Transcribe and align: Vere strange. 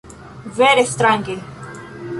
Vere 0.55 0.85
strange. 0.93 1.35